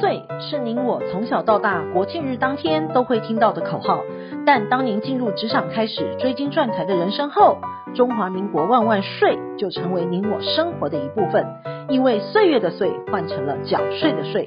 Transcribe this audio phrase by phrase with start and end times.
[0.00, 4.02] 岁是您我从小到大国庆日当天都会听到的口号，
[4.46, 7.58] 但当您进入职场开始追金赚财的人生后，
[7.94, 11.46] 中华民国万万岁就成为您我生活的一部分。
[11.88, 14.46] 因为岁月的岁换成了缴税的税，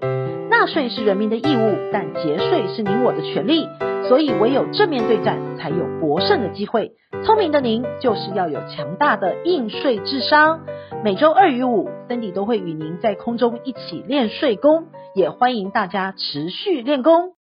[0.61, 3.67] 纳税是人民的义务，但节税是您我的权利。
[4.07, 6.91] 所以唯有正面对战，才有博胜的机会。
[7.25, 10.59] 聪明的您，就是要有强大的应税智商。
[11.03, 17.33] 每周二与五，Cindy 都会与您在空中一起练税功，也欢迎大家持续练功。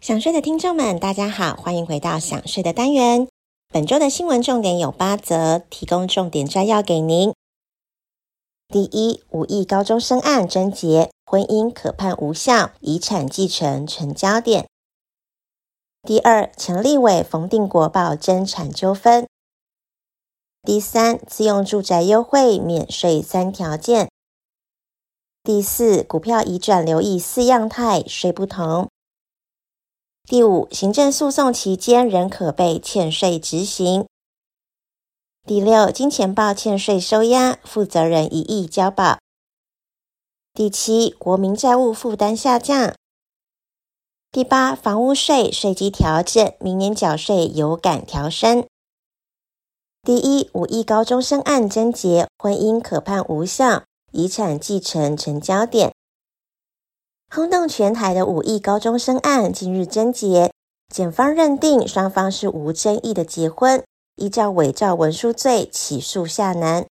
[0.00, 3.28] 想税的听众们，大家好，欢迎回到想税的单元。
[3.70, 7.34] 本周的新闻重点有八则，提供重点摘要给您。
[8.70, 14.68] 第一，无意高中生案侦结，婚姻可判无效，遗产继承成焦点。
[16.02, 19.26] 第二，陈立伟冯定国爆争产纠纷。
[20.62, 24.10] 第三，自用住宅优惠免税三条件。
[25.42, 28.90] 第四，股票移转留意四样态，税不同。
[30.24, 34.06] 第五，行政诉讼期间仍可被欠税执行。
[35.48, 39.16] 第六，金钱豹欠税收押，负责人一亿交保。
[40.52, 42.94] 第七，国民债务负担下降。
[44.30, 48.66] 第八，房屋税税基调整，明年缴税有感调升。
[50.02, 55.94] 第一，五亿高中生案侦结，婚姻可判无效，遗产继承成焦点。
[57.34, 60.52] 轰动全台的五亿高中生案近日侦结，
[60.94, 63.82] 检方认定双方是无争议的结婚，
[64.18, 66.84] 依照伪造文书罪起诉夏楠。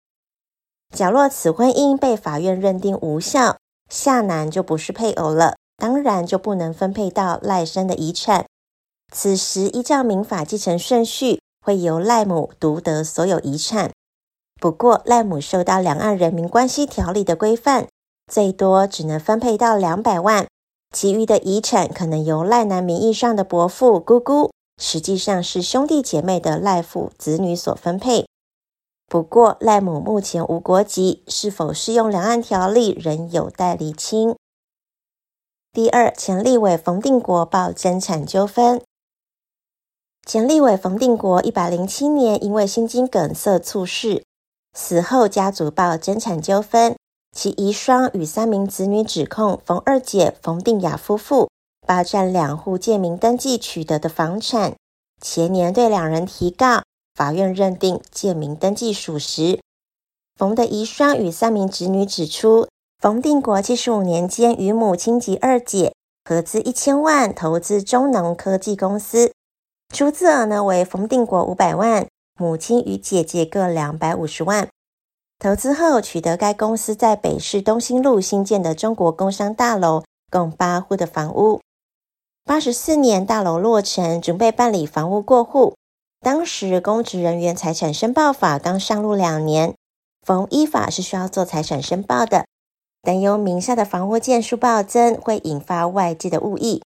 [0.95, 3.57] 假若此婚姻被法院认定无效，
[3.91, 5.57] 夏楠就不是配偶了。
[5.77, 8.47] 当然就不能分配到赖生的遗产。
[9.13, 13.91] 此时依照民法继承顺序，会由赖母独得所有遗产。
[14.61, 17.89] 不过赖母受到两岸人民关系条例的规范，
[18.33, 20.47] 最多只能分配到两百万，
[20.93, 28.27] 其余的遗产可能由赖男名义上的伯父、姑姑，实际上是兄弟姐妹的赖父子女所分配。
[29.07, 34.35] 不过赖母目前无国籍，是否适用两岸条例仍有待厘清。
[35.73, 38.81] 第二，前立委冯定国爆争产纠纷。
[40.27, 44.25] 前立委冯定国一百零七年因为心肌梗塞猝逝，
[44.73, 46.97] 死后家族爆争产纠纷，
[47.37, 51.51] 其遗孀与三名子女指控冯二姐冯定雅夫妇
[51.87, 54.75] 霸占两户借名登记取得的房产，
[55.21, 56.83] 前年对两人提告，
[57.15, 59.61] 法院认定借名登记属实。
[60.37, 62.69] 冯的遗孀与三名子女指出。
[63.03, 65.93] 冯定国七十五年间，与母亲及二姐
[66.25, 69.31] 合资一千万投资中农科技公司，
[69.95, 72.07] 出资额呢为冯定国五百万，
[72.41, 74.71] 母亲与姐姐各两百五十万。
[75.39, 81.61] 投资后取得该公司在北市东兴路新建的中国工商大楼，共八户的房屋。
[82.47, 85.77] 八十四年大楼落成，准备办理房屋过户，
[86.21, 89.75] 当时公职人员财产申报法刚上路两年，
[90.21, 92.45] 冯依法是需要做财产申报的。
[93.01, 96.83] 担忧名下的房屋件数暴增会引发外界的误议，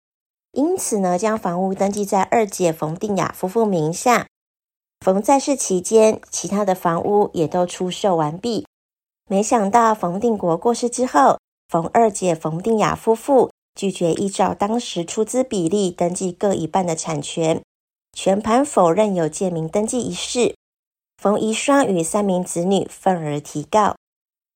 [0.52, 4.28] 因此呢，将房屋登记在二姐冯定雅夫妇名下。
[5.04, 8.64] 冯在世期间，其他的房屋也都出售完毕。
[9.28, 17.62] 没想到冯定国过世之后，冯二姐冯定雅夫妇拒绝依照当时出资比例登记各一半的产权，
[18.12, 20.56] 全盘否认有借名登记一事。
[21.16, 23.94] 冯遗孀与三名子女愤而提告。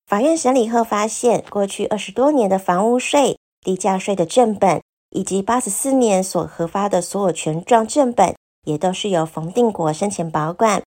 [0.08, 8.34] 法院审理后发现，过去二十多年的房屋税、地价税的正本，以及八十四年所核发的所有权状正本，
[8.64, 10.82] 也都是由冯定国生前保管。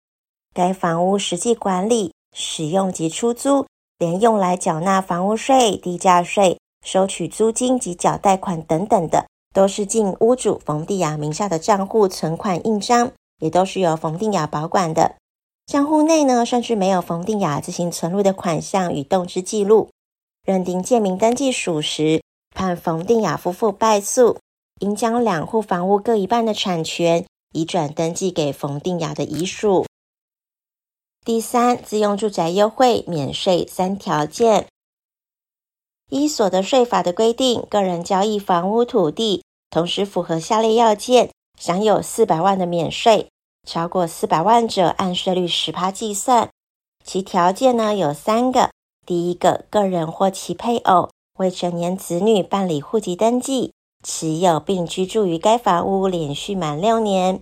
[0.53, 3.65] 该房屋实际管理、使用及出租，
[3.97, 15.15] 连用来缴纳房屋税、地价税、收取租金及缴贷款等等的，都是进屋主冯定雅名下的账户存款印章，也都是由冯定雅保管的。
[15.65, 19.89] 账户内呢，甚至没有冯定雅自行存入的款项与动支记录，
[20.45, 22.21] 认定借名登记属实，
[22.55, 24.37] 判冯定雅夫妇败诉，
[24.79, 29.87] 应将两户房屋各一半的产权移转登记给冯定雅的遗属。
[31.25, 34.67] 第三，自用住宅优惠免税三条件，
[36.15, 41.29] 依所得税法的规定，个人交易房屋土地，同时符合下列要件，
[41.59, 43.27] 享有四百万的免税。
[43.67, 46.49] 超过四百万者，按税率十趴计算。
[47.03, 48.69] 其条件呢有三个：
[49.05, 57.39] 第一个，个人或其配偶、未成年子女办理户籍登记，持有并居住于该房屋连续满六年；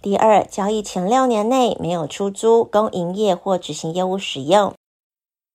[0.00, 4.74] 第二，交易前六年内没有出租、供营业或执行业务使用；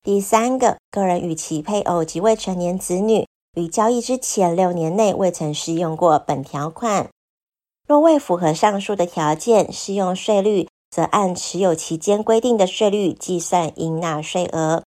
[0.06, 3.26] 第三个，个人与其配偶及未成年子女
[3.56, 7.10] 于交易之前六年内未曾适用过本条款。
[7.88, 14.84] 若未符合上述的条件，适用税率则按持有期间规定的税率计算应纳税额。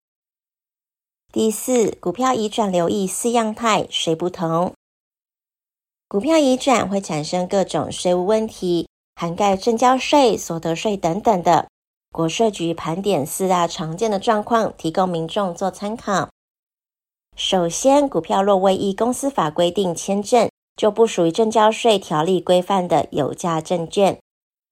[1.32, 4.72] 第四，股票移转留意四样态，税不同。
[6.08, 11.68] 股票移转会产生各种税务问题，涵盖证交税、所得税等等的。
[12.14, 16.28] 国税局盘点四大常见的状况，提供民众做参考。
[17.34, 24.20] 首先，股票若未依公司法规定签证，就不属于证交税条例规范的有价证券，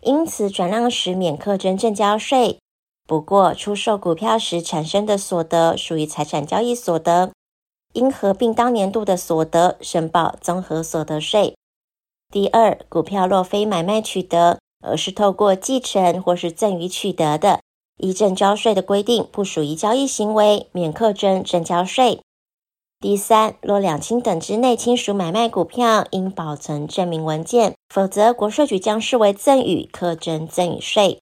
[0.05, 2.61] 因此转让时免课征证交税。
[3.09, 7.33] 不过，出售股票时产生的所得属于财产交易所得，
[7.95, 11.57] 应合并当年度的所得，申报综合所得税。
[12.31, 17.61] 第二，股票若非买卖取得，而是透过继承或是赠与取得的，
[17.99, 22.21] 依证交税的规定，不属于交易行为，免课征证交税。
[23.01, 31.19] 第三，若两亲等之内亲属买卖股票，应保存证明文件，否则国税局将视为赠与，课征赠与税。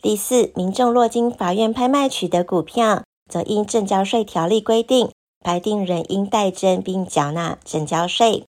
[0.00, 5.10] 第四，民众若经法院拍卖取得股票，则因证交税条例规定，
[5.44, 8.44] 拍定人应代征并缴纳证交税。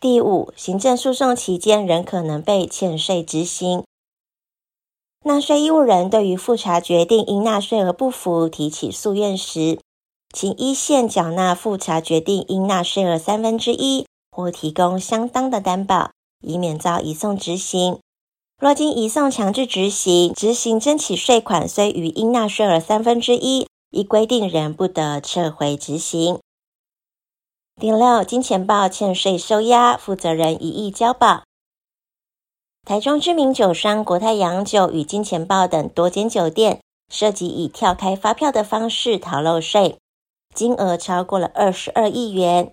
[0.00, 3.82] 第五，行政诉讼期间仍可能被欠税执行。
[5.24, 9.80] 纳税义务人对于复查决定应纳税额不服提起诉愿时，
[10.32, 16.12] 请依线缴纳复查决定应纳税额三分之一，或提供相当的担保，
[16.46, 17.98] 以免遭移送执行。
[18.60, 26.38] 若经移送强制执行，执行征起税款虽逾应纳税额三分之一，依规定仍不得撤回执行。
[27.80, 31.44] 第六，金钱豹欠税收押，负责人一亿交保。
[32.84, 39.96] 台中知名酒商国泰洋酒与金钱豹等多间酒店涉及以跳开发票的方式逃漏税，
[40.52, 42.72] 金额超过了二十二亿元。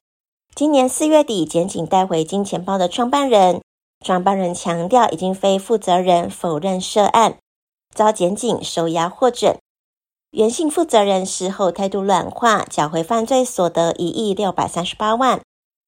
[0.55, 3.61] 今年四月底，检警带回金钱豹的创办人。
[4.03, 7.37] 创办人强调已经非负责人，否认涉案，
[7.93, 9.59] 遭检警收押获准。
[10.35, 15.39] 原姓负责人事后态度软化，缴回犯罪所得一亿六百三十八万。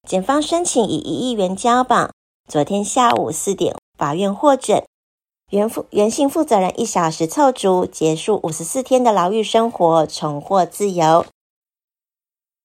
[0.08, 2.08] 检方申请以一亿元交保。
[2.48, 4.82] 昨天下午四点，法院获准。
[5.50, 11.26] 原负原姓负责人一小时凑足，结束五十四天的牢狱生活，重获自由。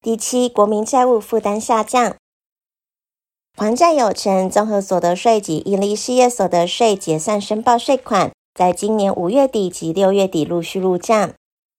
[0.01, 2.15] 第七，国民债务负担下降。
[3.57, 11.33] 还债有成，综合所得税及营利事业所得税结算申报税款，在今年五月底及六月底陆续入账，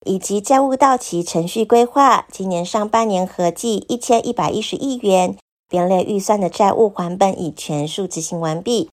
[0.05, 5.37] 以及债务到期程序规划，今年上半年合计一千一百一十亿元，
[5.69, 8.91] 编列预算的债务还本已全数执行完毕。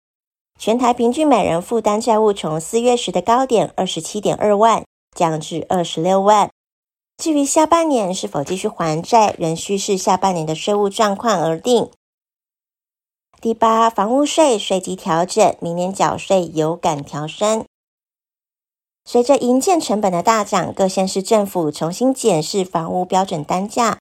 [0.60, 4.84] 全台平均每人负担债务从四月时的高点二十七点二万
[5.16, 6.50] 降至二十六万。
[7.18, 11.90] 至于下半年是否继续还债，仍需视下半年的税务状况而定。
[13.40, 17.66] 第八，房屋税税基调整，明年缴税有感调升。
[19.04, 23.98] 随着营建成本的大涨，各县市政府重新检视房屋标准单价。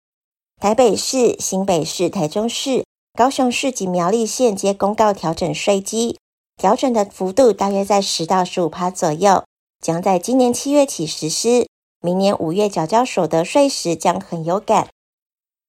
[0.61, 2.85] 台北市、新北市、台中市、
[3.17, 6.19] 高雄市及苗栗县皆公告调整税基，
[6.57, 9.45] 调整的幅度大约在十到十五趴左右，
[9.81, 11.67] 将在今年七月起实施。
[12.03, 14.89] 明年五月缴交所得税时将很有感。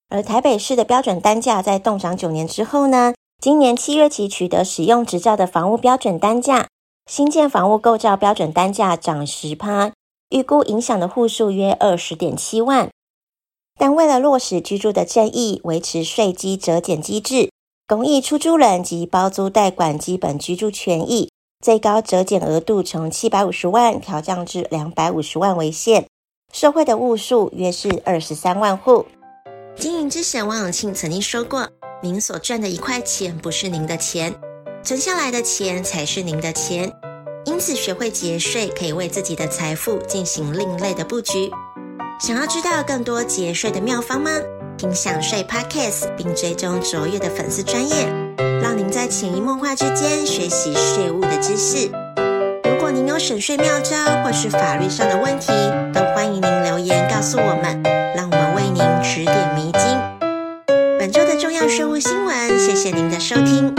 [0.08, 6.68] 而台北市的标准单价在冻涨九年之后呢，今年七月起取得使用执照的房屋标准单价，
[7.12, 9.92] 新建房屋构造标准单价涨十趴，
[10.30, 12.88] 预估影响的户数约二十点七万。
[13.78, 17.50] 但为了落实居住的正义，维持税基折减机制，
[17.86, 21.28] 公益出租人及包租代管基本居住权益，
[21.62, 26.06] 最高折减额度从七百五十万调降至两百五十万为限，
[26.50, 29.04] 受惠的户数约是二十三万户。
[29.76, 31.68] 经营之神王永庆曾经说过。
[32.02, 34.34] 您所赚的一块钱不是您的钱，
[34.84, 36.92] 存下来的钱才是您的钱。
[37.44, 41.50] 因此，学会节税可以为自己的财富进行另类的布局。
[42.20, 44.30] 想要知道更多节税的妙方吗？
[44.76, 48.06] 听享税 Podcast，并追踪卓越的粉丝专业，
[48.60, 51.88] 让您在潜移默化之间学习税务的知识。
[52.64, 55.52] 如果您有省税妙招或是法律上的问题，
[55.92, 57.80] 都欢迎您留言告诉我们，
[58.16, 59.82] 让我们为您指点迷津。
[60.98, 63.74] 本周的重要税务新闻，谢谢您的收听，